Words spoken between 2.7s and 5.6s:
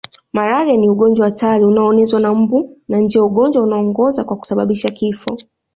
na ndio ugonjwa unaoongoza kwa kusababisha vifo